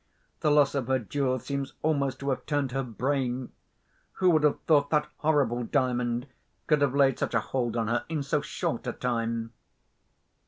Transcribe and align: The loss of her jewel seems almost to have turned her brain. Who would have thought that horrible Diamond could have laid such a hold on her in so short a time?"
The 0.39 0.49
loss 0.49 0.73
of 0.73 0.87
her 0.87 0.97
jewel 0.97 1.37
seems 1.37 1.73
almost 1.83 2.17
to 2.21 2.31
have 2.31 2.47
turned 2.47 2.71
her 2.71 2.81
brain. 2.81 3.51
Who 4.13 4.31
would 4.31 4.41
have 4.41 4.59
thought 4.61 4.89
that 4.89 5.05
horrible 5.17 5.61
Diamond 5.63 6.25
could 6.65 6.81
have 6.81 6.95
laid 6.95 7.19
such 7.19 7.35
a 7.35 7.39
hold 7.39 7.77
on 7.77 7.87
her 7.87 8.05
in 8.09 8.23
so 8.23 8.41
short 8.41 8.87
a 8.87 8.93
time?" 8.93 9.53